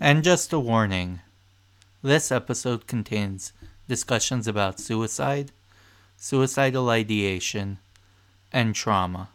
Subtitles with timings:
[0.00, 1.20] And just a warning
[2.02, 3.52] this episode contains
[3.88, 5.50] discussions about suicide,
[6.16, 7.78] suicidal ideation,
[8.52, 9.30] and trauma.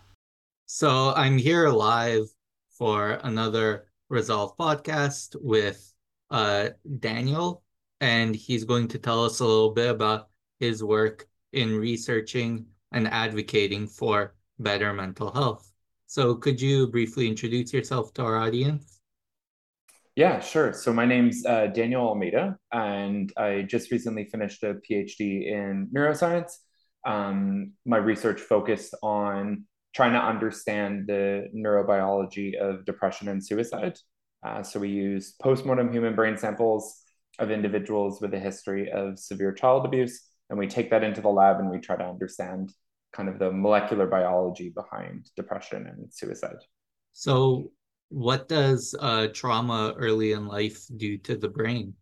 [0.66, 2.30] So I'm here live
[2.70, 5.94] for another Resolve podcast with
[6.32, 7.62] uh, Daniel,
[8.00, 10.30] and he's going to tell us a little bit about
[10.62, 15.70] his work in researching and advocating for better mental health.
[16.08, 19.02] So, could you briefly introduce yourself to our audience?
[20.16, 20.74] Yeah, sure.
[20.74, 26.52] So my name's uh, Daniel Almeida, and I just recently finished a PhD in neuroscience.
[27.04, 33.98] Um, my research focused on trying to understand the neurobiology of depression and suicide.
[34.46, 37.02] Uh, so we use postmortem human brain samples
[37.40, 41.30] of individuals with a history of severe child abuse, and we take that into the
[41.30, 42.72] lab and we try to understand
[43.14, 46.58] kind of the molecular biology behind depression and suicide.
[47.14, 47.72] So,
[48.10, 51.96] what does uh, trauma early in life do to the brain?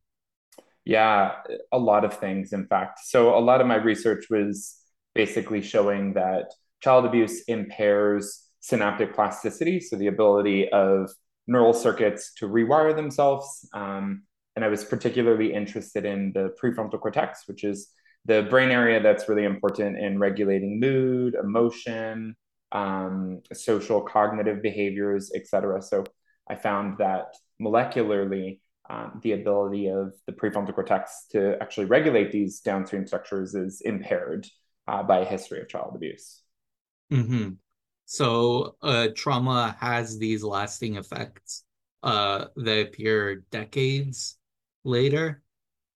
[0.84, 1.36] Yeah,
[1.72, 3.00] a lot of things, in fact.
[3.04, 4.78] So, a lot of my research was
[5.14, 11.12] basically showing that child abuse impairs synaptic plasticity, so the ability of
[11.48, 13.68] neural circuits to rewire themselves.
[13.74, 14.24] Um,
[14.56, 17.90] and I was particularly interested in the prefrontal cortex, which is
[18.26, 22.36] the brain area that's really important in regulating mood, emotion,
[22.72, 25.82] um, social cognitive behaviors, et cetera.
[25.82, 26.04] So
[26.50, 28.60] I found that molecularly,
[28.90, 34.48] um, the ability of the prefrontal cortex to actually regulate these downstream structures is impaired
[34.88, 36.42] uh, by a history of child abuse.
[37.12, 37.52] Mm-hmm.
[38.06, 41.64] So, uh, trauma has these lasting effects
[42.04, 44.38] uh, that appear decades
[44.84, 45.42] later.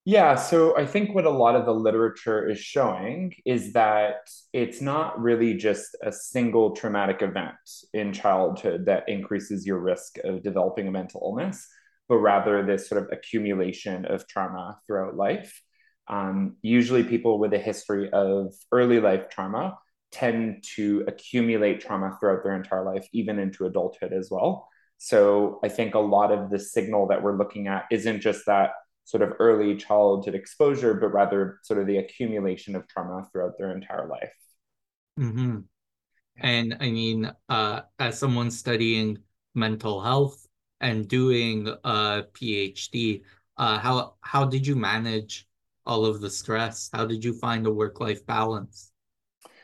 [0.08, 4.80] Yeah, so I think what a lot of the literature is showing is that it's
[4.80, 7.56] not really just a single traumatic event
[7.92, 11.68] in childhood that increases your risk of developing a mental illness,
[12.08, 15.60] but rather this sort of accumulation of trauma throughout life.
[16.08, 19.76] Um, usually, people with a history of early life trauma
[20.12, 24.70] tend to accumulate trauma throughout their entire life, even into adulthood as well.
[25.00, 28.70] So I think a lot of the signal that we're looking at isn't just that
[29.06, 33.72] sort of early childhood exposure, but rather sort of the accumulation of trauma throughout their
[33.72, 34.34] entire life.
[35.20, 35.60] Mm-hmm.
[36.38, 39.20] And I mean, uh, as someone studying
[39.54, 40.46] mental health
[40.82, 43.22] and doing a PhD,
[43.58, 45.48] uh, how how did you manage
[45.86, 46.90] all of the stress?
[46.92, 48.92] How did you find a work life balance?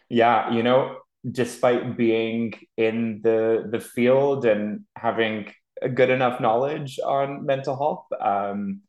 [0.08, 7.00] Yeah, you know, despite being in the the field and having a good enough knowledge
[7.04, 8.82] on mental health, um,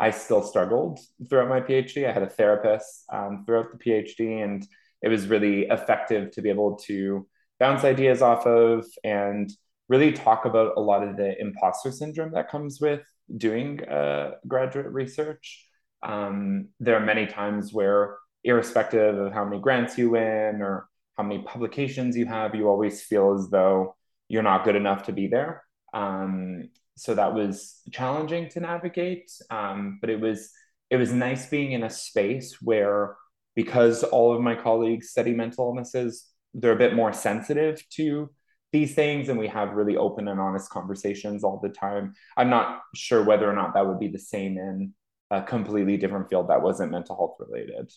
[0.00, 2.08] I still struggled throughout my PhD.
[2.08, 4.66] I had a therapist um, throughout the PhD, and
[5.02, 7.26] it was really effective to be able to
[7.58, 9.50] bounce ideas off of and
[9.90, 13.02] really talk about a lot of the imposter syndrome that comes with
[13.36, 15.66] doing uh, graduate research.
[16.02, 20.88] Um, there are many times where, irrespective of how many grants you win or
[21.18, 23.94] how many publications you have, you always feel as though
[24.28, 25.62] you're not good enough to be there.
[25.92, 30.50] Um, so that was challenging to navigate, um, but it was
[30.90, 33.16] it was nice being in a space where
[33.54, 38.30] because all of my colleagues study mental illnesses, they're a bit more sensitive to
[38.72, 42.14] these things and we have really open and honest conversations all the time.
[42.36, 44.94] I'm not sure whether or not that would be the same in
[45.30, 47.92] a completely different field that wasn't mental health related.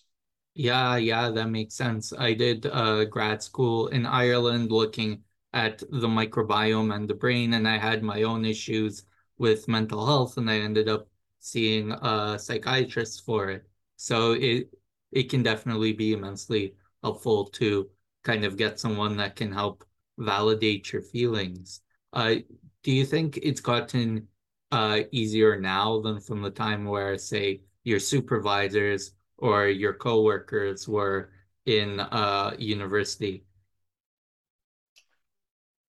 [0.56, 2.14] Yeah, yeah, that makes sense.
[2.14, 5.24] I did uh, grad school in Ireland looking
[5.54, 9.06] at the microbiome and the brain, and I had my own issues
[9.38, 11.08] with mental health, and I ended up
[11.40, 13.68] seeing a psychiatrist for it.
[13.98, 14.70] So it
[15.12, 17.90] it can definitely be immensely helpful to
[18.24, 19.86] kind of get someone that can help
[20.18, 21.82] validate your feelings.
[22.14, 22.36] Uh,
[22.84, 24.28] do you think it's gotten
[24.72, 31.32] uh, easier now than from the time where, say, your supervisors or your coworkers were
[31.66, 33.46] in uh, university?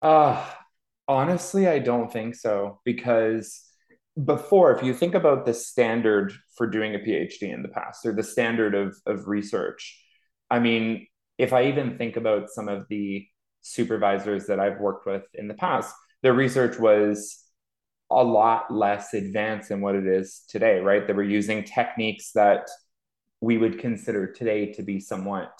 [0.03, 0.45] Uh,
[1.07, 3.63] honestly, I don't think so because
[4.25, 8.13] before, if you think about the standard for doing a PhD in the past or
[8.13, 9.99] the standard of, of research,
[10.51, 11.07] I mean,
[11.37, 13.25] if I even think about some of the
[13.61, 17.39] supervisors that I've worked with in the past, their research was
[18.11, 21.07] a lot less advanced than what it is today, right?
[21.07, 22.69] They were using techniques that
[23.41, 25.51] we would consider today to be somewhat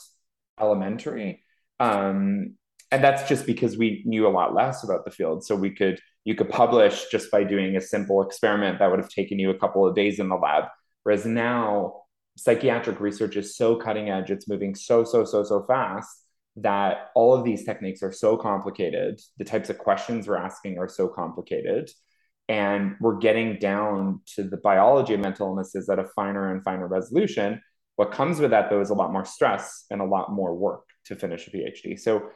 [0.59, 1.43] elementary.
[1.79, 2.55] Um,
[2.93, 5.43] and that's just because we knew a lot less about the field.
[5.43, 9.09] So we could you could publish just by doing a simple experiment that would have
[9.09, 10.65] taken you a couple of days in the lab.
[11.01, 12.03] Whereas now
[12.37, 16.23] psychiatric research is so cutting edge, it's moving so, so, so, so fast
[16.55, 19.19] that all of these techniques are so complicated.
[19.37, 21.89] The types of questions we're asking are so complicated.
[22.47, 26.87] And we're getting down to the biology of mental illnesses at a finer and finer
[26.87, 27.59] resolution.
[27.95, 30.83] What comes with that, though, is a lot more stress and a lot more work
[31.05, 31.99] to finish a PhD.
[31.99, 32.29] So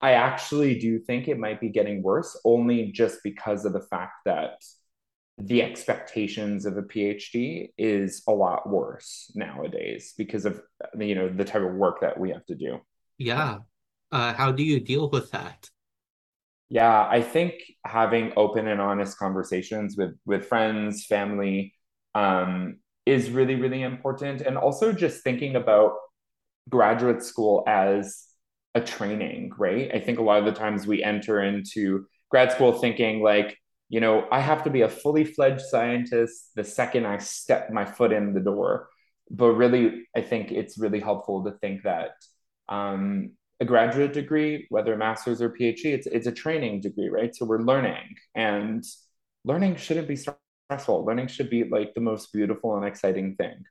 [0.00, 4.14] I actually do think it might be getting worse, only just because of the fact
[4.24, 4.62] that
[5.38, 10.60] the expectations of a PhD is a lot worse nowadays because of
[10.98, 12.78] you know the type of work that we have to do.
[13.18, 13.58] Yeah.
[14.12, 15.70] Uh, how do you deal with that?
[16.68, 17.54] Yeah, I think
[17.84, 21.74] having open and honest conversations with with friends, family,
[22.14, 25.92] um, is really really important, and also just thinking about
[26.68, 28.29] graduate school as
[28.74, 29.90] a training, right?
[29.92, 33.56] I think a lot of the times we enter into grad school thinking like
[33.90, 37.84] you know, I have to be a fully fledged scientist the second I step my
[37.84, 38.88] foot in the door.
[39.30, 42.12] But really, I think it's really helpful to think that
[42.68, 47.34] um, a graduate degree, whether master's or PhD, it's it's a training degree, right?
[47.34, 48.84] So we're learning, and
[49.44, 51.04] learning shouldn't be stressful.
[51.04, 53.64] Learning should be like the most beautiful and exciting thing.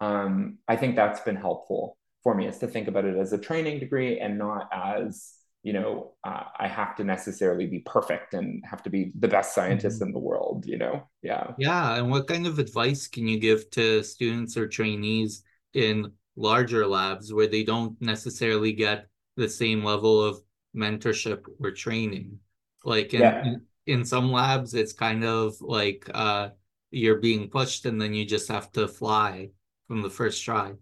[0.00, 1.96] Um, I think that's been helpful
[2.26, 5.72] for me is to think about it as a training degree and not as you
[5.72, 9.96] know, uh, I have to necessarily be perfect and have to be the best scientist
[9.96, 10.08] mm-hmm.
[10.08, 11.08] in the world, you know?
[11.22, 11.52] Yeah.
[11.56, 11.94] Yeah.
[11.94, 15.44] And what kind of advice can you give to students or trainees
[15.74, 19.06] in larger labs where they don't necessarily get
[19.36, 20.40] the same level of
[20.76, 22.38] mentorship or training?
[22.84, 23.44] Like in, yeah.
[23.44, 26.50] in, in some labs, it's kind of like uh,
[26.90, 29.50] you're being pushed and then you just have to fly
[29.86, 30.74] from the first try.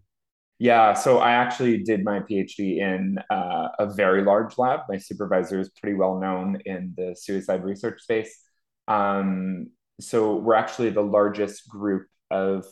[0.64, 4.80] Yeah, so I actually did my PhD in uh, a very large lab.
[4.88, 8.34] My supervisor is pretty well known in the suicide research space.
[8.88, 12.64] Um, so we're actually the largest group of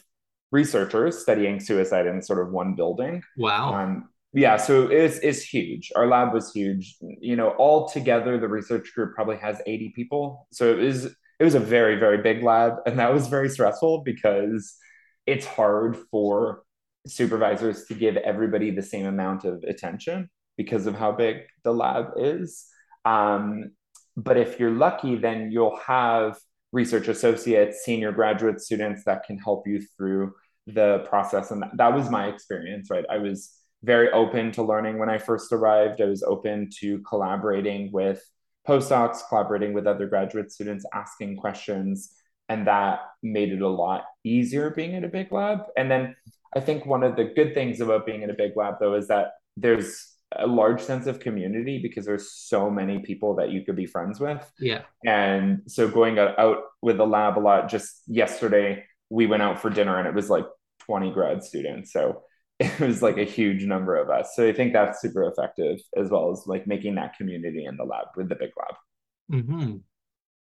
[0.50, 3.22] researchers studying suicide in sort of one building.
[3.36, 3.74] Wow.
[3.74, 5.92] Um, yeah, so it's it's huge.
[5.94, 6.96] Our lab was huge.
[7.20, 10.48] You know, all together, the research group probably has 80 people.
[10.50, 14.00] So it was it was a very very big lab, and that was very stressful
[14.02, 14.78] because
[15.26, 16.62] it's hard for
[17.06, 22.12] supervisors to give everybody the same amount of attention because of how big the lab
[22.16, 22.66] is.
[23.04, 23.72] Um,
[24.16, 26.38] but if you're lucky, then you'll have
[26.72, 30.32] research associates, senior graduate students that can help you through
[30.66, 31.50] the process.
[31.50, 33.04] And that, was my experience, right?
[33.10, 33.52] I was
[33.82, 36.00] very open to learning when I first arrived.
[36.00, 38.22] I was open to collaborating with
[38.66, 42.14] postdocs, collaborating with other graduate students, asking questions.
[42.48, 45.60] And that made it a lot easier being in a big lab.
[45.76, 46.14] And then
[46.54, 49.08] I think one of the good things about being in a big lab, though, is
[49.08, 53.76] that there's a large sense of community because there's so many people that you could
[53.76, 54.50] be friends with.
[54.58, 54.82] Yeah.
[55.04, 59.70] And so going out with the lab a lot, just yesterday, we went out for
[59.70, 60.46] dinner and it was like
[60.86, 61.92] 20 grad students.
[61.92, 62.22] So
[62.60, 64.34] it was like a huge number of us.
[64.34, 67.84] So I think that's super effective as well as like making that community in the
[67.84, 69.42] lab with the big lab.
[69.42, 69.76] Mm-hmm.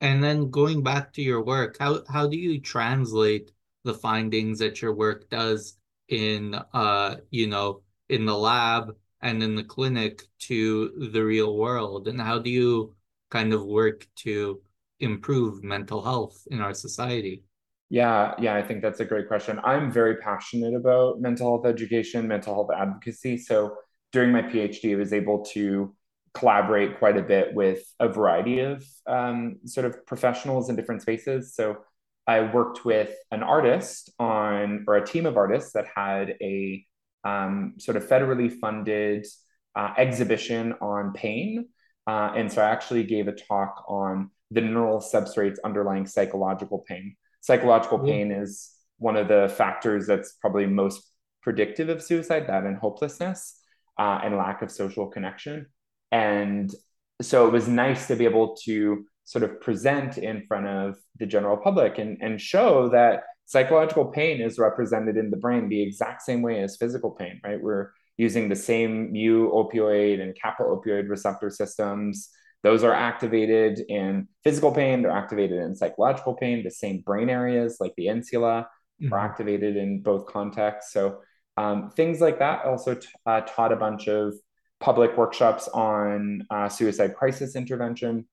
[0.01, 3.53] And then going back to your work, how, how do you translate
[3.85, 5.77] the findings that your work does
[6.13, 12.07] in uh you know in the lab and in the clinic to the real world?
[12.07, 12.95] And how do you
[13.31, 14.61] kind of work to
[15.01, 17.43] improve mental health in our society?
[17.89, 19.59] Yeah yeah i think that's a great question.
[19.65, 23.39] I'm very passionate about mental health education mental health advocacy.
[23.39, 23.77] So
[24.13, 25.95] during my phd i was able to
[26.35, 31.55] collaborate quite a bit with a variety of um, sort of professionals in different spaces.
[31.55, 31.79] So
[32.27, 36.85] I worked with an artist on, or a team of artists that had a
[37.25, 39.27] um, sort of federally funded
[39.75, 41.69] uh, exhibition on pain.
[42.07, 47.17] Uh, and so I actually gave a talk on the neural substrates underlying psychological pain.
[47.41, 48.07] Psychological mm-hmm.
[48.07, 51.03] pain is one of the factors that's probably most
[51.43, 53.59] predictive of suicide, that and hopelessness
[53.99, 55.67] uh, and lack of social connection.
[56.13, 56.73] And
[57.21, 61.27] so it was nice to be able to sort of present in front of the
[61.27, 66.23] general public and, and show that psychological pain is represented in the brain the exact
[66.23, 67.61] same way as physical pain, right?
[67.61, 72.31] We're using the same mu opioid and kappa opioid receptor systems.
[72.63, 76.63] Those are activated in physical pain, they're activated in psychological pain.
[76.63, 78.69] The same brain areas, like the insula,
[79.03, 79.13] mm-hmm.
[79.13, 80.93] are activated in both contexts.
[80.93, 81.21] So,
[81.57, 82.65] um, things like that.
[82.65, 84.35] Also, t- uh, taught a bunch of
[84.81, 88.27] public workshops on uh, suicide crisis intervention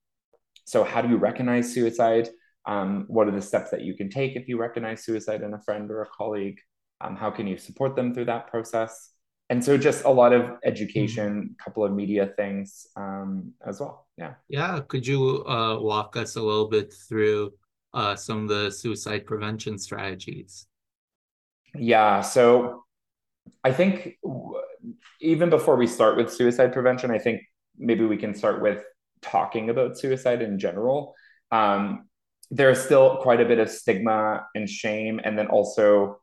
[0.70, 2.30] so, how do you recognize suicide?
[2.68, 5.62] Um, what are the steps that you can take if you recognize suicide in a
[5.64, 6.60] friend or a colleague?
[7.02, 9.10] Um, how can you support them through that process?
[9.50, 11.54] And so, just a lot of education, a mm-hmm.
[11.64, 14.06] couple of media things um, as well.
[14.16, 14.36] Yeah.
[14.48, 14.82] Yeah.
[14.88, 17.54] Could you uh, walk us a little bit through
[17.96, 20.68] uh, some of the suicide prevention strategies?
[21.74, 22.22] Yeah.
[22.22, 22.84] So,
[23.64, 24.20] I think
[25.20, 27.42] even before we start with suicide prevention, I think
[27.76, 28.84] maybe we can start with
[29.22, 31.16] talking about suicide in general.
[31.52, 32.08] Um,
[32.52, 36.20] there's still quite a bit of stigma and shame, and then also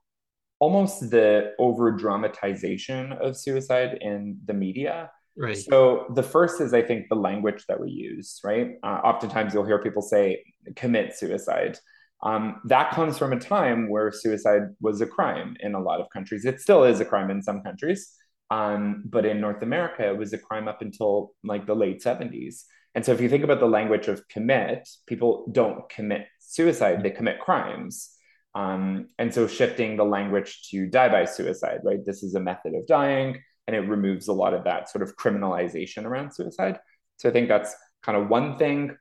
[0.59, 5.11] almost the over dramatization of suicide in the media.
[5.37, 5.57] Right.
[5.57, 8.71] So the first is, I think, the language that we use, right?
[8.83, 10.43] Uh, oftentimes you'll hear people say,
[10.77, 11.79] commit suicide.
[12.23, 16.09] Um, that comes from a time where suicide was a crime in a lot of
[16.11, 16.47] countries.
[16.47, 18.15] It still is a crime in some countries.
[18.51, 22.63] Um, but in North America, it was a crime up until like the late 70s.
[22.97, 27.11] And so if you think about the language of commit, people don't commit suicide, they
[27.11, 28.11] commit crimes.
[28.55, 32.03] Um, and so shifting the language to die by suicide, right?
[32.03, 35.15] This is a method of dying, and it removes a lot of that sort of
[35.15, 36.79] criminalization around suicide.
[37.19, 38.97] So I think that's kind of one thing.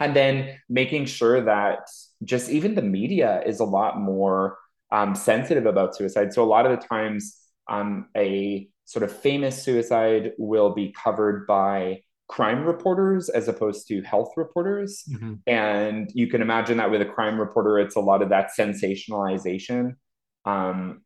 [0.00, 1.80] And then making sure that
[2.24, 4.56] just even the media is a lot more
[4.90, 6.32] um, sensitive about suicide.
[6.32, 7.36] So a lot of the times,
[7.68, 14.02] um, a sort of famous suicide will be covered by crime reporters as opposed to
[14.02, 15.04] health reporters.
[15.10, 15.34] Mm-hmm.
[15.46, 19.94] And you can imagine that with a crime reporter, it's a lot of that sensationalization.
[20.44, 21.02] Um,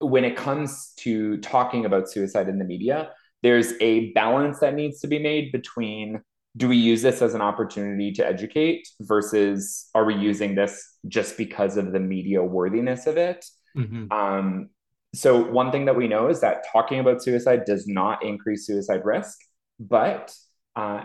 [0.00, 3.10] when it comes to talking about suicide in the media,
[3.42, 6.22] there's a balance that needs to be made between
[6.56, 11.36] do we use this as an opportunity to educate versus are we using this just
[11.36, 13.44] because of the media worthiness of it?
[13.76, 14.10] Mm-hmm.
[14.10, 14.70] Um,
[15.14, 19.04] so, one thing that we know is that talking about suicide does not increase suicide
[19.04, 19.38] risk
[19.78, 20.34] but
[20.76, 21.04] uh,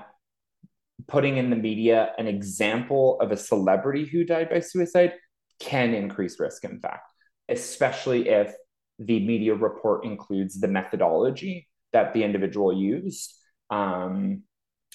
[1.08, 5.14] putting in the media an example of a celebrity who died by suicide
[5.60, 7.12] can increase risk, in fact,
[7.50, 8.54] especially if
[9.00, 13.34] the media report includes the methodology that the individual used.
[13.70, 14.44] Um,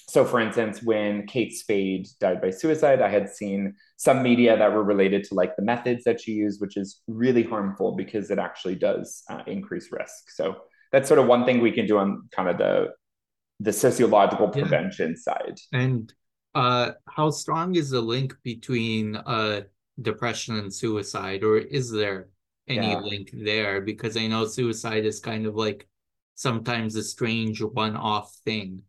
[0.07, 4.73] so, for instance, when Kate Spade died by suicide, I had seen some media that
[4.73, 8.39] were related to like the methods that she used, which is really harmful because it
[8.39, 10.31] actually does uh, increase risk.
[10.31, 10.55] So,
[10.91, 12.87] that's sort of one thing we can do on kind of the
[13.59, 15.33] the sociological prevention yeah.
[15.33, 15.59] side.
[15.73, 16.13] And
[16.55, 19.61] uh, how strong is the link between uh,
[20.01, 22.29] depression and suicide, or is there
[22.67, 22.99] any yeah.
[22.99, 23.81] link there?
[23.81, 25.87] Because I know suicide is kind of like
[26.35, 28.83] sometimes a strange one-off thing.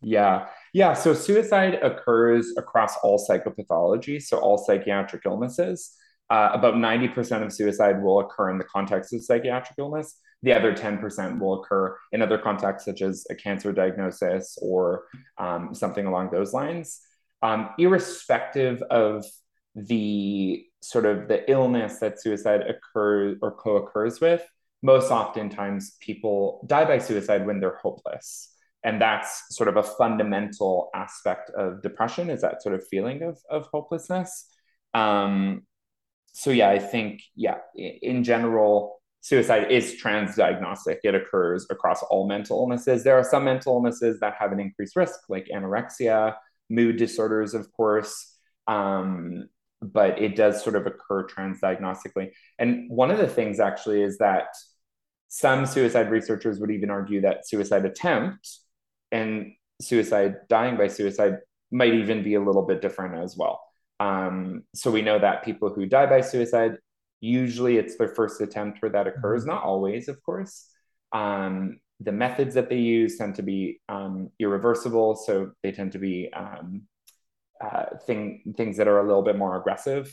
[0.00, 0.46] Yeah.
[0.72, 0.92] Yeah.
[0.92, 5.96] So suicide occurs across all psychopathology, so all psychiatric illnesses.
[6.30, 10.18] Uh, about 90% of suicide will occur in the context of psychiatric illness.
[10.42, 15.04] The other 10% will occur in other contexts, such as a cancer diagnosis or
[15.38, 17.00] um, something along those lines.
[17.42, 19.24] Um, irrespective of
[19.74, 24.46] the sort of the illness that suicide occurs or co-occurs with,
[24.82, 28.50] most oftentimes people die by suicide when they're hopeless.
[28.84, 33.38] And that's sort of a fundamental aspect of depression is that sort of feeling of,
[33.48, 34.46] of hopelessness.
[34.92, 35.62] Um,
[36.34, 40.98] so yeah, I think, yeah, in general, suicide is transdiagnostic.
[41.04, 43.04] It occurs across all mental illnesses.
[43.04, 46.34] There are some mental illnesses that have an increased risk, like anorexia,
[46.68, 48.36] mood disorders, of course.
[48.66, 49.48] Um,
[49.80, 52.32] but it does sort of occur transdiagnostically.
[52.58, 54.48] And one of the things actually is that
[55.28, 58.58] some suicide researchers would even argue that suicide attempt
[59.12, 61.38] and suicide dying by suicide
[61.70, 63.60] might even be a little bit different as well.
[64.00, 66.78] Um, so we know that people who die by suicide
[67.24, 69.52] Usually it's their first attempt where that occurs, mm-hmm.
[69.52, 70.68] not always, of course.
[71.12, 75.98] Um, the methods that they use tend to be um, irreversible, so they tend to
[75.98, 76.82] be um,
[77.64, 80.12] uh, thing, things that are a little bit more aggressive.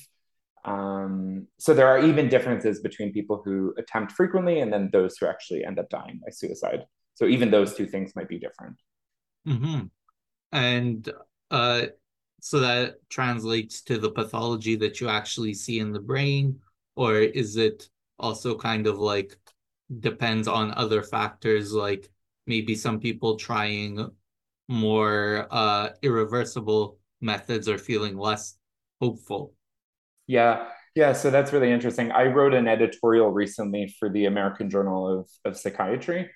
[0.64, 5.26] Um, so there are even differences between people who attempt frequently and then those who
[5.26, 6.86] actually end up dying by suicide.
[7.16, 8.78] So even those two things might be different.
[9.46, 9.88] Mm-hmm.
[10.54, 11.12] And
[11.50, 11.88] uh,
[12.42, 16.60] so that translates to the pathology that you actually see in the brain?
[16.96, 19.38] Or is it also kind of like
[20.00, 22.10] depends on other factors like
[22.48, 24.10] maybe some people trying
[24.68, 28.58] more uh irreversible methods are feeling less
[29.00, 29.54] hopeful?
[30.28, 30.68] Yeah.
[30.96, 32.12] Yeah so that's really interesting.
[32.12, 36.30] I wrote an editorial recently for the american journal of, of psychiatry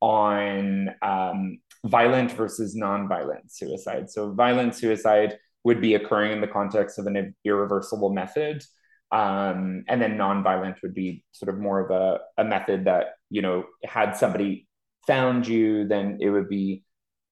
[0.00, 4.08] on um, violent versus non-violent suicide.
[4.10, 8.62] So violent suicide would be occurring in the context of an irreversible method
[9.10, 13.40] um, and then nonviolent would be sort of more of a, a method that, you
[13.40, 14.68] know, had somebody
[15.06, 16.84] found you, then it would be,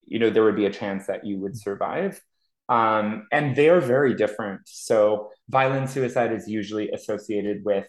[0.05, 2.21] you know, there would be a chance that you would survive.
[2.69, 4.63] Um, and they are very different.
[4.65, 7.87] So, violent suicide is usually associated with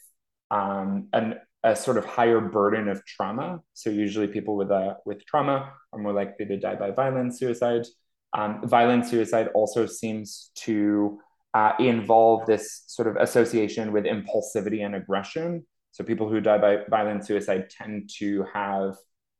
[0.51, 3.62] um, an, a sort of higher burden of trauma.
[3.74, 7.88] So, usually people with a with trauma are more likely to die by violent suicide.
[8.34, 11.19] Um, violent suicide also seems to
[11.53, 15.65] uh, involve this sort of association with impulsivity and aggression.
[15.91, 18.96] So, people who die by violent suicide tend to have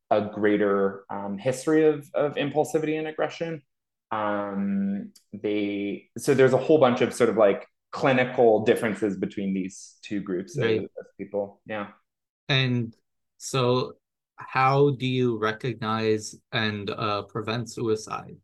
[0.10, 3.62] a greater um, history of, of impulsivity and aggression
[4.12, 9.96] um, they so there's a whole bunch of sort of like clinical differences between these
[10.02, 10.80] two groups right.
[10.80, 11.88] of, of people yeah
[12.50, 12.96] and
[13.38, 13.94] so
[14.38, 18.38] how do you recognize and uh, prevent suicide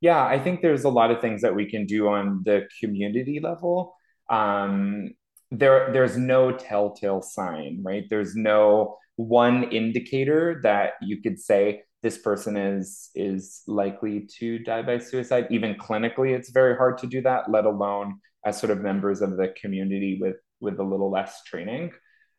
[0.00, 3.40] yeah i think there's a lot of things that we can do on the community
[3.40, 3.94] level.
[4.28, 5.10] Um,
[5.50, 8.04] there there's no telltale sign right?
[8.10, 14.82] There's no one indicator that you could say this person is is likely to die
[14.82, 15.46] by suicide.
[15.50, 19.36] Even clinically it's very hard to do that let alone as sort of members of
[19.36, 21.92] the community with with a little less training.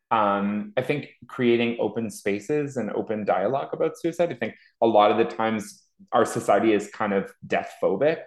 [0.09, 5.11] Um, i think creating open spaces and open dialogue about suicide i think a lot
[5.11, 8.21] of the times our society is kind of death phobic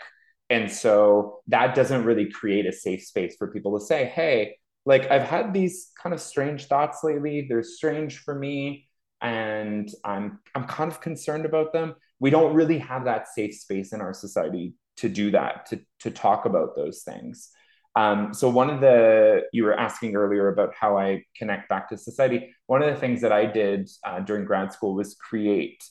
[0.48, 5.10] and so that doesn't really create a safe space for people to say hey like
[5.10, 8.86] i've had these kind of strange thoughts lately they're strange for me
[9.20, 11.94] and I'm I'm kind of concerned about them.
[12.18, 16.10] We don't really have that safe space in our society to do that, to to
[16.10, 17.50] talk about those things.
[17.96, 21.98] Um, so one of the you were asking earlier about how I connect back to
[21.98, 22.54] society.
[22.66, 25.82] One of the things that I did uh, during grad school was create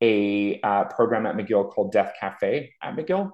[0.00, 3.32] a uh, program at McGill called Death Cafe at McGill.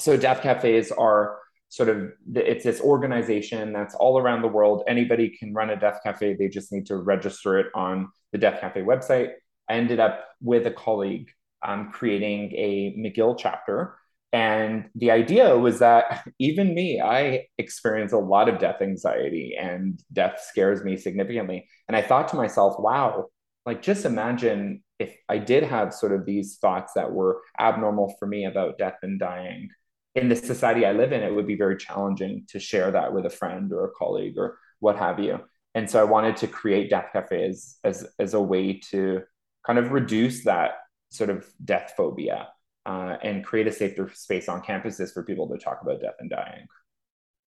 [0.00, 1.38] So Death Cafes are
[1.70, 4.84] sort of it's this organization that's all around the world.
[4.86, 6.34] Anybody can run a Death Cafe.
[6.34, 9.32] They just need to register it on the Death Cafe website.
[9.68, 11.30] I ended up with a colleague
[11.62, 13.96] um, creating a McGill chapter.
[14.32, 20.02] And the idea was that even me, I experience a lot of death anxiety and
[20.12, 21.68] death scares me significantly.
[21.88, 23.26] And I thought to myself, wow,
[23.68, 28.26] like just imagine if I did have sort of these thoughts that were abnormal for
[28.26, 29.68] me about death and dying
[30.14, 33.26] in the society I live in, it would be very challenging to share that with
[33.26, 35.40] a friend or a colleague or what have you.
[35.74, 39.20] And so I wanted to create Death Cafe as, as, as a way to
[39.66, 40.78] kind of reduce that
[41.10, 42.48] sort of death phobia
[42.86, 46.30] uh, and create a safer space on campuses for people to talk about death and
[46.30, 46.66] dying.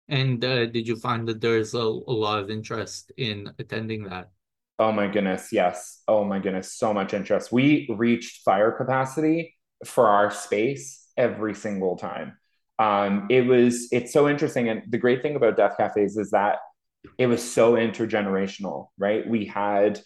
[0.07, 4.29] And uh, did you find that there's a, a lot of interest in attending that?
[4.79, 6.01] Oh my goodness, yes.
[6.07, 7.51] Oh my goodness, so much interest.
[7.51, 9.55] We reached fire capacity
[9.85, 12.37] for our space every single time
[12.81, 16.57] um, it was it's so interesting and the great thing about death cafes is that
[17.19, 19.99] it was so intergenerational right we had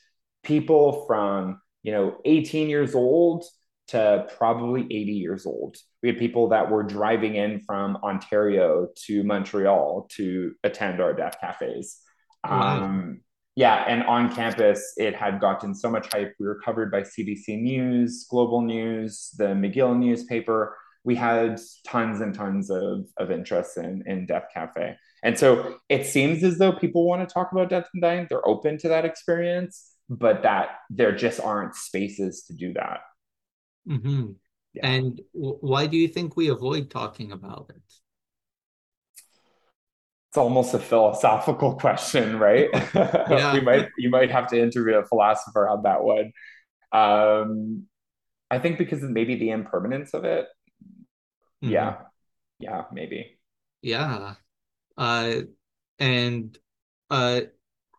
[0.44, 3.46] people from you know 18 years old
[3.88, 9.24] to probably 80 years old we had people that were driving in from ontario to
[9.24, 12.00] montreal to attend our death cafes
[12.44, 12.84] wow.
[12.84, 13.22] um,
[13.56, 17.62] yeah and on campus it had gotten so much hype we were covered by cbc
[17.62, 24.04] news global news the mcgill newspaper we had tons and tons of, of interest in,
[24.08, 24.98] in Death Cafe.
[25.24, 28.26] And so it seems as though people want to talk about death and dying.
[28.28, 33.02] They're open to that experience, but that there just aren't spaces to do that.
[33.88, 34.32] Mm-hmm.
[34.74, 34.88] Yeah.
[34.88, 37.82] And w- why do you think we avoid talking about it?
[40.36, 42.70] It's almost a philosophical question, right?
[42.94, 43.54] Yeah.
[43.54, 46.34] we might you might have to interview a philosopher on that one.
[46.92, 47.84] Um,
[48.52, 50.48] I think because maybe the impermanence of it
[51.64, 51.74] Mm-hmm.
[51.74, 51.96] Yeah.
[52.60, 53.40] Yeah, maybe.
[53.82, 54.36] Yeah.
[54.98, 55.42] Uh,
[56.00, 56.58] and
[57.10, 57.42] uh,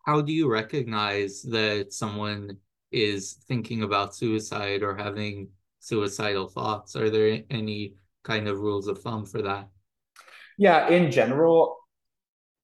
[0.05, 2.57] how do you recognize that someone
[2.91, 6.95] is thinking about suicide or having suicidal thoughts?
[6.95, 9.69] Are there any kind of rules of thumb for that?
[10.57, 11.77] Yeah, in general,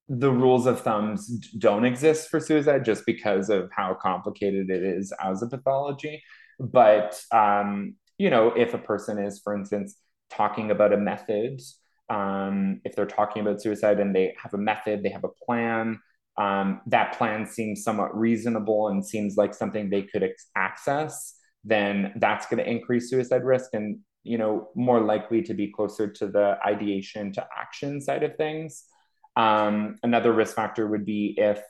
[0.08, 1.26] the rules of thumbs
[1.58, 6.22] don't exist for suicide just because of how complicated it is as a pathology.
[6.60, 9.96] But um, you know, if a person is, for instance,
[10.30, 11.60] talking about a method,
[12.10, 15.98] um, if they're talking about suicide and they have a method, they have a plan,
[16.36, 22.12] um, that plan seems somewhat reasonable and seems like something they could ex- access, then
[22.16, 26.26] that's going to increase suicide risk and you know more likely to be closer to
[26.26, 28.84] the ideation to action side of things.
[29.36, 31.60] Um, another risk factor would be if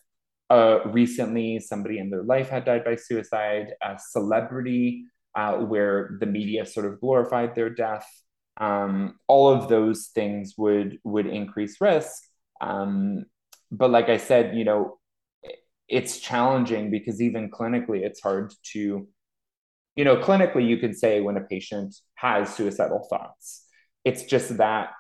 [0.51, 6.27] uh, recently somebody in their life had died by suicide, a celebrity uh, where the
[6.27, 8.07] media sort of glorified their death
[8.61, 12.23] um, all of those things would would increase risk.
[12.61, 13.25] Um,
[13.71, 14.99] but like I said, you know,
[15.89, 19.09] it's challenging because even clinically, it's hard to,
[19.97, 23.63] you know, clinically you can say when a patient has suicidal thoughts.
[24.05, 24.93] it's just that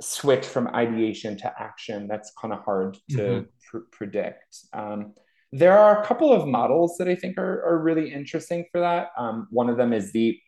[0.00, 3.44] switch from ideation to action that's kind of hard to mm-hmm.
[3.70, 4.58] pr- predict.
[4.72, 5.14] Um,
[5.52, 9.08] there are a couple of models that I think are, are really interesting for that.
[9.16, 10.38] Um, one of them is the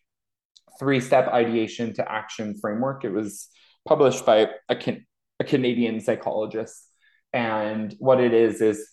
[0.79, 3.05] three step ideation to action framework.
[3.05, 3.49] It was
[3.87, 5.07] published by a, can-
[5.41, 6.87] a Canadian psychologist.
[7.33, 8.87] And what it is, is,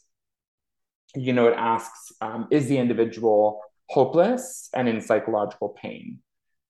[1.15, 6.19] you know, it asks um, Is the individual hopeless and in psychological pain?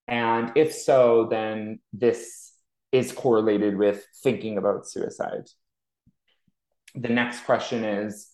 [0.08, 2.55] And if so, then this
[2.96, 5.48] is correlated with thinking about suicide.
[6.96, 8.30] The next question is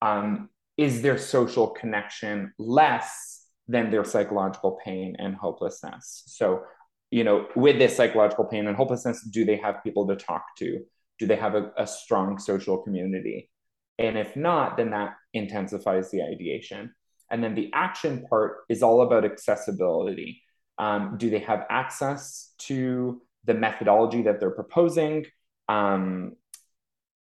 [0.00, 6.22] um, Is their social connection less than their psychological pain and hopelessness?
[6.26, 6.62] So,
[7.10, 10.80] you know, with this psychological pain and hopelessness, do they have people to talk to?
[11.18, 13.50] Do they have a, a strong social community?
[13.98, 16.94] And if not, then that intensifies the ideation.
[17.30, 20.42] And then the action part is all about accessibility.
[20.78, 25.26] Um, do they have access to the methodology that they're proposing?
[25.68, 26.32] Um,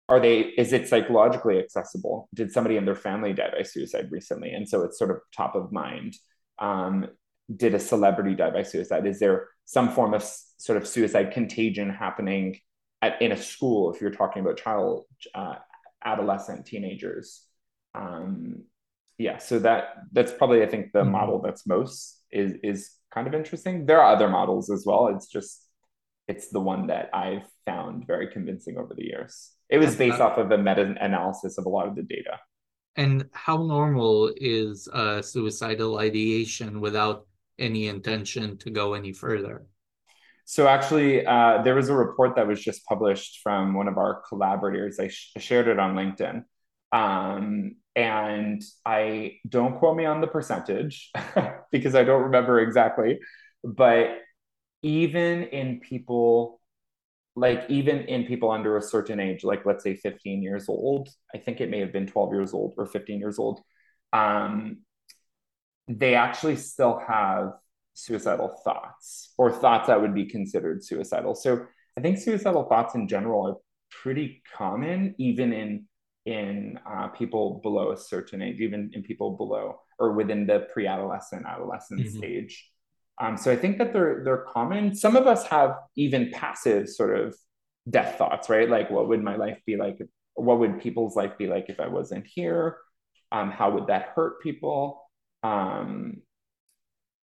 [0.08, 2.30] are they is it psychologically accessible?
[2.34, 4.52] Did somebody in their family die by suicide recently?
[4.52, 6.16] And so it's sort of top of mind.
[6.58, 7.08] Um,
[7.56, 9.06] did a celebrity die by suicide?
[9.06, 12.60] Is there some form of sort of suicide contagion happening
[13.02, 15.06] at, in a school if you're talking about child,
[15.36, 15.56] uh,
[16.04, 17.46] adolescent, teenagers?
[17.94, 18.64] Um,
[19.20, 21.12] yeah, so that that's probably I think the mm-hmm.
[21.12, 23.86] model that's most is is kind of interesting.
[23.86, 25.08] There are other models as well.
[25.08, 25.69] It's just
[26.30, 29.52] it's the one that I've found very convincing over the years.
[29.68, 32.40] It was based off of a meta analysis of a lot of the data.
[32.96, 37.26] And how normal is uh, suicidal ideation without
[37.58, 39.66] any intention to go any further?
[40.46, 44.22] So actually, uh, there was a report that was just published from one of our
[44.28, 45.00] collaborators.
[45.00, 46.44] I sh- shared it on LinkedIn.
[46.92, 51.12] Um, and I don't quote me on the percentage
[51.72, 53.20] because I don't remember exactly,
[53.64, 54.20] but
[54.82, 56.60] even in people
[57.36, 61.38] like even in people under a certain age like let's say 15 years old i
[61.38, 63.62] think it may have been 12 years old or 15 years old
[64.12, 64.80] um,
[65.88, 67.54] they actually still have
[67.94, 71.66] suicidal thoughts or thoughts that would be considered suicidal so
[71.98, 73.56] i think suicidal thoughts in general are
[73.92, 75.86] pretty common even in
[76.26, 81.46] in uh, people below a certain age even in people below or within the pre-adolescent
[81.46, 82.18] adolescent mm-hmm.
[82.18, 82.72] stage
[83.20, 84.96] um, so I think that they're they're common.
[84.96, 87.36] Some of us have even passive sort of
[87.90, 88.70] death thoughts, right?
[88.70, 89.98] Like, what would my life be like?
[90.00, 92.78] If, what would people's life be like if I wasn't here?
[93.32, 95.04] Um, how would that hurt people?
[95.44, 96.22] Um,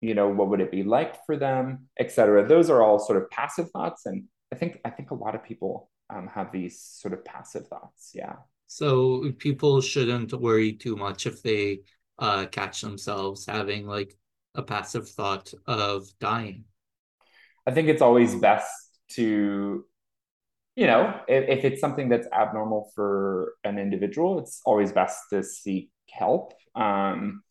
[0.01, 2.45] you know, what would it be like for them, et cetera.
[2.45, 5.43] Those are all sort of passive thoughts, and I think I think a lot of
[5.43, 8.11] people um, have these sort of passive thoughts.
[8.13, 8.35] Yeah.
[8.67, 11.81] So people shouldn't worry too much if they
[12.19, 14.17] uh, catch themselves having like
[14.55, 16.65] a passive thought of dying?
[17.65, 18.71] I think it's always best
[19.11, 19.85] to,
[20.75, 25.43] you know, if, if it's something that's abnormal for an individual, it's always best to
[25.43, 26.53] seek help.
[26.75, 27.43] Um,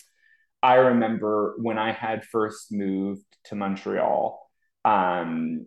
[0.63, 4.41] I remember when I had first moved to Montreal,
[4.85, 5.67] um,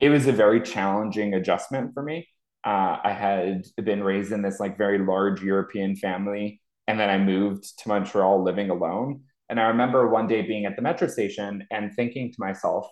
[0.00, 2.28] it was a very challenging adjustment for me.
[2.64, 7.18] Uh, I had been raised in this like very large European family, and then I
[7.18, 9.22] moved to Montreal living alone.
[9.48, 12.86] And I remember one day being at the metro station and thinking to myself,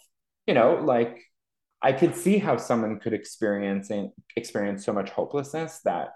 [0.47, 1.23] you know, like
[1.83, 6.15] I could see how someone could experience and experience so much hopelessness that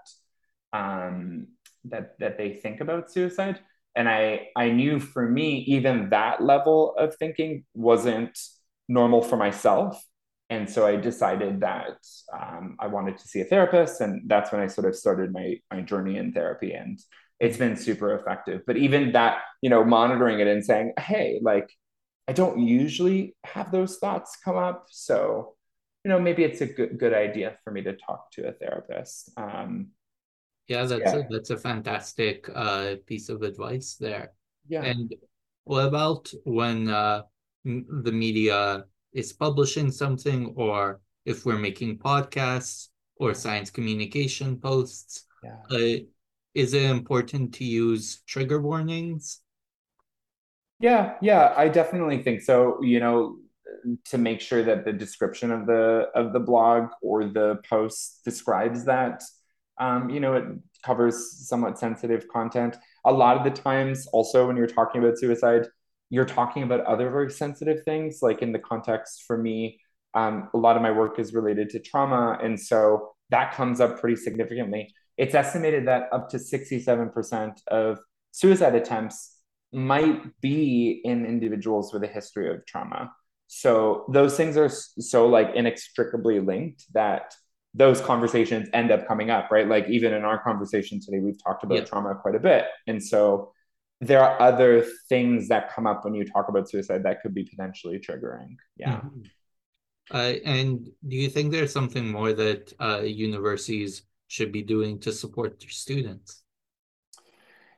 [0.73, 1.47] um,
[1.85, 3.59] that that they think about suicide.
[3.95, 8.37] And I I knew for me even that level of thinking wasn't
[8.87, 10.01] normal for myself.
[10.49, 11.97] And so I decided that
[12.33, 15.57] um, I wanted to see a therapist, and that's when I sort of started my
[15.71, 16.73] my journey in therapy.
[16.73, 16.99] And
[17.41, 18.61] it's been super effective.
[18.67, 21.69] But even that, you know, monitoring it and saying, hey, like,
[22.27, 24.85] I don't usually have those thoughts come up.
[24.89, 25.55] So,
[26.05, 29.31] you know, maybe it's a good good idea for me to talk to a therapist.
[29.37, 29.87] Um,
[30.67, 31.25] yeah, that's yeah.
[31.25, 34.33] A, that's a fantastic uh, piece of advice there.
[34.67, 34.83] Yeah.
[34.83, 35.13] And
[35.63, 37.23] what about when uh,
[37.65, 45.25] the media is publishing something, or if we're making podcasts or science communication posts?
[45.43, 45.57] Yeah.
[45.71, 45.97] Uh,
[46.53, 49.39] is it important to use trigger warnings?
[50.79, 52.81] Yeah, yeah, I definitely think so.
[52.81, 53.37] You know,
[54.05, 58.85] to make sure that the description of the of the blog or the post describes
[58.85, 59.21] that
[59.79, 60.45] um, you know it
[60.83, 65.67] covers somewhat sensitive content a lot of the times also when you're talking about suicide
[66.09, 69.79] you're talking about other very sensitive things like in the context for me
[70.13, 73.99] um, a lot of my work is related to trauma and so that comes up
[73.99, 77.99] pretty significantly it's estimated that up to 67% of
[78.31, 79.37] suicide attempts
[79.71, 83.13] might be in individuals with a history of trauma.
[83.45, 87.35] So those things are so like inextricably linked that
[87.75, 89.67] those conversations end up coming up, right?
[89.67, 91.85] Like even in our conversation today, we've talked about yeah.
[91.85, 92.65] trauma quite a bit.
[92.87, 93.53] And so
[93.99, 97.43] there are other things that come up when you talk about suicide that could be
[97.43, 98.55] potentially triggering.
[98.75, 99.01] Yeah.
[99.01, 99.21] Mm-hmm.
[100.09, 105.11] Uh, and do you think there's something more that uh, universities should be doing to
[105.11, 106.41] support their students?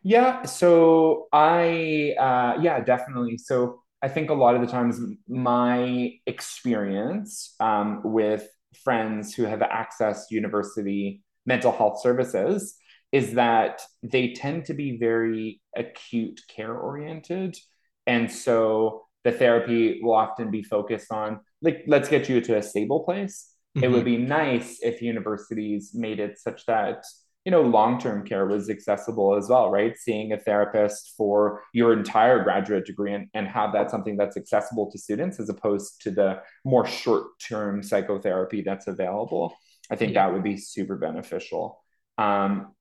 [0.04, 0.44] Yeah.
[0.44, 3.40] So I, uh, yeah, definitely.
[3.40, 8.48] So I think a lot of the times my experience um, with
[8.84, 12.76] friends who have accessed university mental health services
[13.12, 17.58] is that they tend to be very acute care oriented.
[18.06, 22.62] And so the therapy will often be focused on, like, let's get you to a
[22.62, 23.53] stable place.
[23.76, 23.84] Mm-hmm.
[23.84, 24.24] It would mm-hmm.
[24.24, 27.04] be nice if universities made it such that
[27.46, 32.44] you know long-term care was accessible as well right seeing a therapist for your entire
[32.44, 36.40] graduate degree and, and have that something that's accessible to students as opposed to the
[36.64, 39.54] more short-term psychotherapy that's available
[39.92, 40.26] i think yeah.
[40.26, 41.84] that would be super beneficial
[42.18, 42.74] um,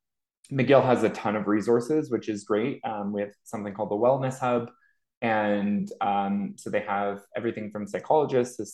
[0.52, 4.38] mcgill has a ton of resources which is great um, with something called the wellness
[4.38, 4.70] hub
[5.22, 8.64] and um, so they have everything from psychologists to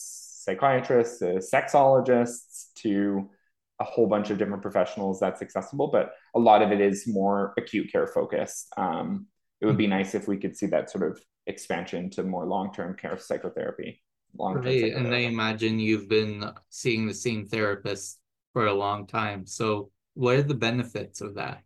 [0.49, 3.29] psychiatrists to sexologists to
[3.81, 7.55] a whole bunch of different professionals that's accessible, but a lot of it is more
[7.59, 8.73] acute care focused.
[8.77, 9.27] Um,
[9.61, 9.99] it would be mm-hmm.
[9.99, 14.03] nice if we could see that sort of expansion to more long term care psychotherapy.
[14.39, 15.07] Long-term right, psychotherapy.
[15.07, 18.21] and I imagine you've been seeing the same therapist
[18.53, 19.47] for a long time.
[19.47, 21.63] So, what are the benefits of that?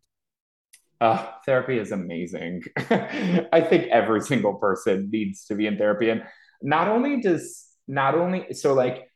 [1.01, 2.63] Uh, therapy is amazing.
[2.77, 6.23] I think every single person needs to be in therapy, and
[6.63, 9.09] not only does not only so like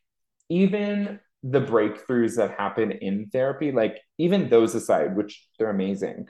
[0.49, 6.29] even the breakthroughs that happen in therapy, like even those aside, which they're amazing,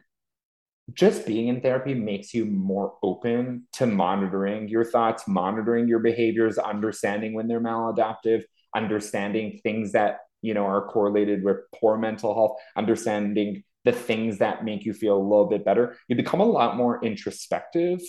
[0.92, 6.58] just being in therapy makes you more open to monitoring your thoughts, monitoring your behaviors,
[6.58, 8.42] understanding when they're maladaptive,
[8.74, 14.64] understanding things that you know are correlated with poor mental health, understanding the things that
[14.64, 15.96] make you feel a little bit better.
[16.08, 18.00] You become a lot more introspective.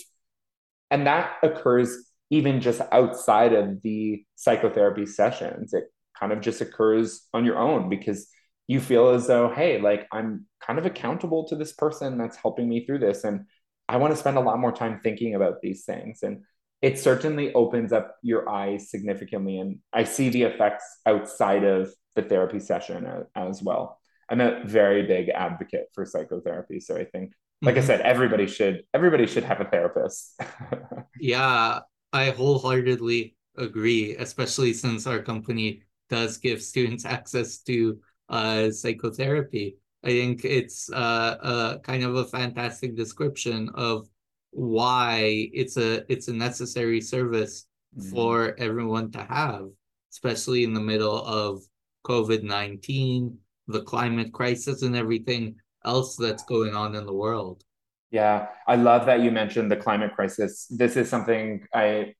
[0.90, 5.72] And that occurs even just outside of the psychotherapy sessions.
[5.72, 5.84] It
[6.18, 8.28] kind of just occurs on your own because
[8.66, 12.68] you feel as though, hey, like I'm kind of accountable to this person that's helping
[12.68, 13.24] me through this.
[13.24, 13.46] And
[13.88, 16.22] I want to spend a lot more time thinking about these things.
[16.22, 16.42] And
[16.82, 19.58] it certainly opens up your eyes significantly.
[19.58, 23.98] And I see the effects outside of the therapy session as well.
[24.28, 26.80] I'm a very big advocate for psychotherapy.
[26.80, 27.82] So I think, like mm-hmm.
[27.82, 30.38] I said, everybody should everybody should have a therapist.
[31.20, 31.80] yeah,
[32.12, 39.76] I wholeheartedly agree, especially since our company does give students access to uh, psychotherapy.
[40.04, 44.08] I think it's uh, a kind of a fantastic description of
[44.50, 47.66] why it's a it's a necessary service
[47.96, 48.10] mm-hmm.
[48.10, 49.68] for everyone to have,
[50.12, 51.62] especially in the middle of
[52.06, 57.64] COVID nineteen, the climate crisis, and everything else that's going on in the world.
[58.10, 60.66] Yeah, I love that you mentioned the climate crisis.
[60.70, 62.14] This is something I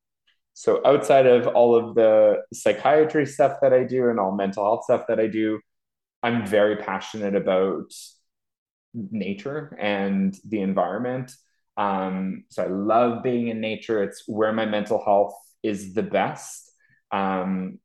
[0.59, 4.85] so outside of all of the psychiatry stuff that I do and all mental health
[4.85, 5.61] stuff that I do,
[6.23, 7.93] I'm very passionate about
[8.93, 11.33] nature and the environment.
[11.77, 14.03] Um, so I love being in nature.
[14.03, 16.73] It's where my mental health is the best.
[17.13, 17.79] Um,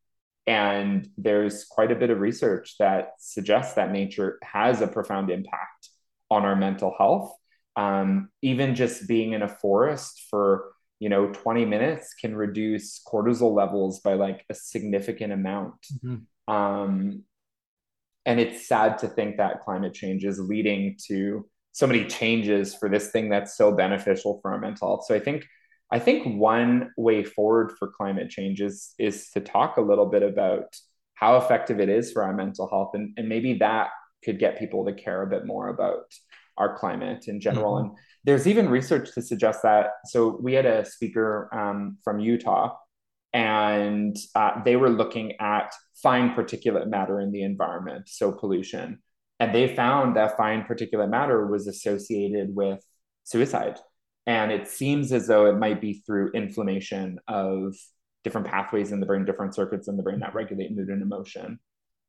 [0.47, 5.89] and there's quite a bit of research that suggests that nature has a profound impact
[6.31, 7.31] on our mental health.
[7.75, 13.53] Um, even just being in a forest for you know 20 minutes can reduce cortisol
[13.53, 16.53] levels by like a significant amount mm-hmm.
[16.53, 17.23] um,
[18.25, 22.88] and it's sad to think that climate change is leading to so many changes for
[22.88, 25.45] this thing that's so beneficial for our mental health so i think
[25.91, 30.23] i think one way forward for climate change is is to talk a little bit
[30.23, 30.73] about
[31.15, 33.89] how effective it is for our mental health and, and maybe that
[34.23, 36.05] could get people to care a bit more about
[36.57, 37.75] our climate in general.
[37.75, 37.89] Mm-hmm.
[37.89, 39.87] And there's even research to suggest that.
[40.05, 42.75] So we had a speaker um, from Utah,
[43.33, 48.99] and uh, they were looking at fine particulate matter in the environment, so pollution.
[49.39, 52.83] And they found that fine particulate matter was associated with
[53.23, 53.79] suicide.
[54.25, 57.75] And it seems as though it might be through inflammation of
[58.23, 61.59] different pathways in the brain, different circuits in the brain that regulate mood and emotion.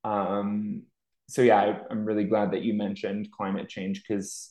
[0.05, 0.85] Um,
[1.29, 4.51] so yeah, I, I'm really glad that you mentioned climate change because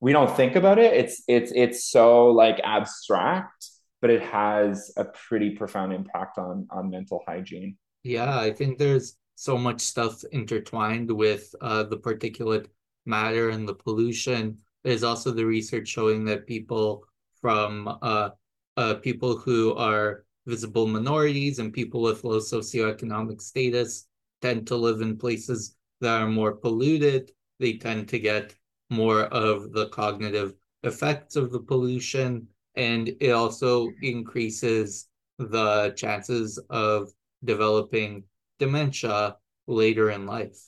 [0.00, 0.92] we don't think about it.
[0.94, 3.68] It's it's it's so like abstract,
[4.00, 7.76] but it has a pretty profound impact on on mental hygiene.
[8.02, 12.66] Yeah, I think there's so much stuff intertwined with uh, the particulate
[13.06, 14.58] matter and the pollution.
[14.84, 17.04] There's also the research showing that people
[17.40, 18.30] from uh,
[18.76, 24.06] uh, people who are visible minorities and people with low socioeconomic status
[24.40, 27.30] tend to live in places that are more polluted.
[27.58, 28.54] They tend to get
[28.88, 35.08] more of the cognitive effects of the pollution, and it also increases
[35.38, 37.10] the chances of
[37.44, 38.24] developing
[38.58, 39.36] dementia
[39.66, 40.58] later in life.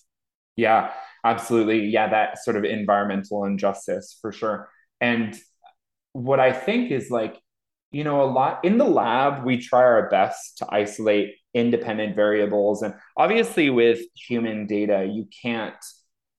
[0.57, 0.93] Yeah,
[1.25, 1.87] absolutely.
[1.87, 4.69] Yeah, that sort of environmental injustice for sure.
[5.01, 5.39] And
[6.13, 7.41] what I think is like,
[7.91, 12.83] you know, a lot in the lab, we try our best to isolate independent variables.
[12.83, 15.77] And obviously with human data, you can't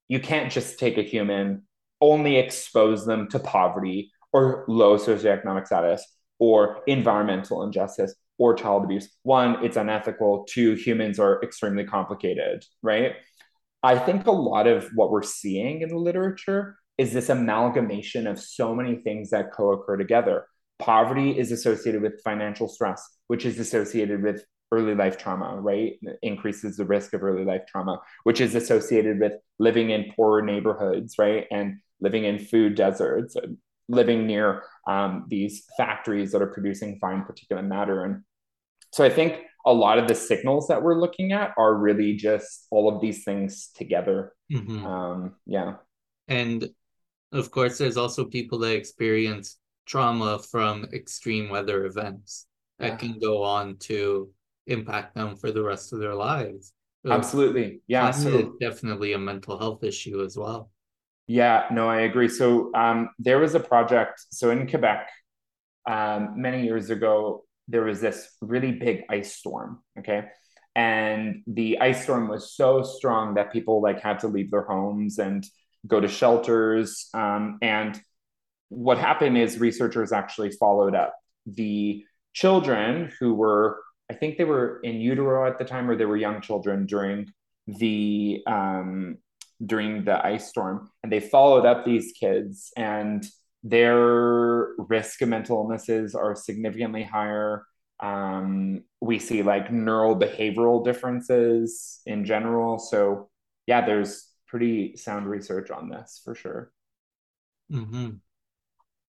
[0.10, 1.64] you can't just take a human,
[2.02, 6.06] only expose them to poverty or low socioeconomic status
[6.40, 9.10] or environmental injustice or child abuse.
[9.24, 10.46] One, it's unethical.
[10.50, 13.14] Two, humans are extremely complicated, right?
[13.82, 18.40] I think a lot of what we're seeing in the literature is this amalgamation of
[18.40, 20.46] so many things that co occur together.
[20.80, 24.44] Poverty is associated with financial stress, which is associated with
[24.74, 25.98] early life trauma, right?
[26.02, 30.42] It increases the risk of early life trauma, which is associated with living in poorer
[30.42, 31.46] neighborhoods, right?
[31.52, 33.36] And living in food deserts,
[33.88, 38.04] living near um, these factories that are producing fine particulate matter.
[38.04, 38.24] And
[38.92, 42.68] so I think a lot of the signals that we're looking at are really just
[42.72, 44.34] all of these things together.
[44.52, 44.86] Mm-hmm.
[44.86, 45.76] Um, yeah.
[46.28, 46.68] And
[47.32, 52.48] of course, there's also people that experience trauma from extreme weather events
[52.80, 52.98] that yeah.
[52.98, 54.30] can go on to
[54.68, 56.74] impact them for the rest of their lives.
[57.06, 57.82] So Absolutely.
[57.88, 58.12] Yeah.
[58.12, 60.72] So definitely a mental health issue as well.
[61.28, 62.30] Yeah, no, I agree.
[62.30, 64.26] So um, there was a project.
[64.32, 65.10] So in Quebec,
[65.86, 69.82] um, many years ago, there was this really big ice storm.
[70.00, 70.26] Okay.
[70.76, 75.20] And the ice storm was so strong that people like had to leave their homes
[75.20, 75.46] and
[75.86, 77.10] go to shelters.
[77.14, 78.02] Um, and
[78.70, 81.14] what happened is researchers actually followed up
[81.46, 86.06] the children who were, I think they were in utero at the time, or they
[86.06, 87.32] were young children during
[87.68, 89.18] the um,
[89.66, 93.26] during the ice storm, and they followed up these kids and
[93.64, 97.66] their risk of mental illnesses are significantly higher.
[98.02, 102.78] Um, we see like neural behavioral differences in general.
[102.78, 103.30] So,
[103.66, 106.72] yeah, there's pretty sound research on this for sure.
[107.72, 108.10] Mm-hmm.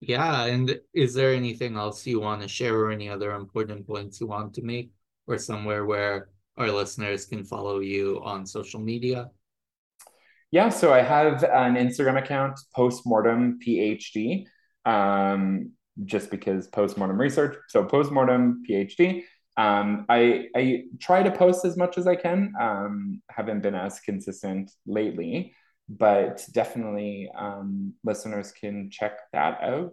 [0.01, 0.45] Yeah.
[0.45, 4.27] And is there anything else you want to share or any other important points you
[4.27, 4.93] want to make
[5.27, 9.31] or somewhere where our listeners can follow you on social media?
[10.51, 14.47] Yeah, so I have an Instagram account, postmortem PhD,
[14.87, 15.73] um,
[16.05, 17.57] just because postmortem research.
[17.69, 19.25] So postmortem PhD.
[19.59, 22.55] Um, I I try to post as much as I can.
[22.59, 25.53] Um, haven't been as consistent lately,
[25.89, 29.93] but definitely um, listeners can check that out,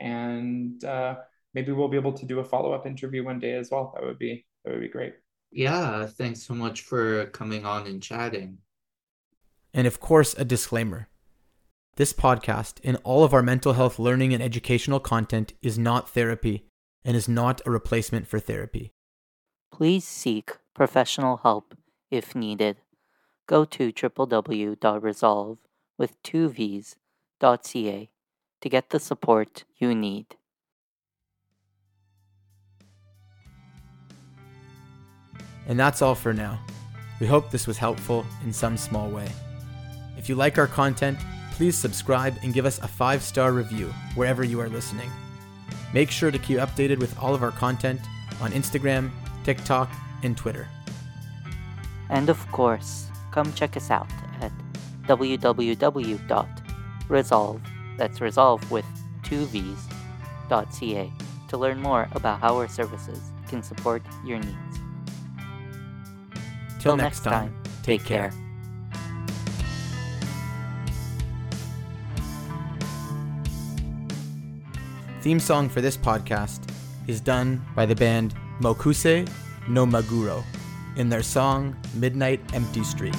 [0.00, 1.16] and uh,
[1.54, 3.92] maybe we'll be able to do a follow up interview one day as well.
[3.94, 5.14] That would be that would be great.
[5.52, 8.58] Yeah, thanks so much for coming on and chatting.
[9.72, 11.08] And of course, a disclaimer.
[11.96, 16.66] This podcast and all of our mental health learning and educational content is not therapy
[17.04, 18.92] and is not a replacement for therapy.
[19.72, 21.74] Please seek professional help
[22.10, 22.76] if needed.
[23.46, 25.58] Go to www.resolve
[25.98, 28.10] with two V's.ca
[28.60, 30.36] to get the support you need.
[35.68, 36.60] And that's all for now.
[37.20, 39.28] We hope this was helpful in some small way.
[40.18, 41.18] If you like our content,
[41.52, 45.10] please subscribe and give us a five star review wherever you are listening.
[45.92, 48.00] Make sure to keep updated with all of our content
[48.40, 49.10] on Instagram,
[49.44, 49.90] TikTok,
[50.22, 50.68] and Twitter.
[52.10, 54.08] And of course, come check us out
[54.40, 54.50] at
[55.06, 55.60] www.resolve,
[57.98, 58.86] that's resolve with
[59.22, 59.86] two V's,
[60.48, 61.12] .ca
[61.48, 64.80] to learn more about how our services can support your needs.
[66.80, 68.32] Till next time, take care.
[75.20, 76.60] theme song for this podcast
[77.08, 79.28] is done by the band Mokuse
[79.68, 80.44] no Maguro
[80.96, 83.16] in their song Midnight Empty Street.